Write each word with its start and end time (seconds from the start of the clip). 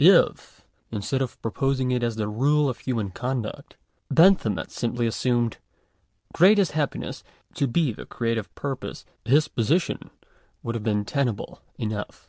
§1. 0.24 0.32
If, 0.32 0.64
instead 0.90 1.22
of 1.22 1.40
proposing 1.42 1.92
it 1.92 2.02
as 2.02 2.16
the 2.16 2.26
rale 2.26 2.68
of 2.68 2.78
human 2.78 3.12
conduct* 3.12 3.76
Bentham 4.10 4.56
had 4.56 4.72
simply 4.72 5.06
assumed" 5.06 5.58
greatest 6.34 6.72
happiness" 6.72 7.22
to 7.54 7.70
he 7.72 7.92
the 7.92 8.04
creative 8.04 8.52
purpose, 8.56 9.04
his 9.24 9.46
position 9.46 10.10
would 10.64 10.74
have 10.74 10.82
heen 10.82 11.06
tenable 11.06 11.60
enough. 11.78 12.28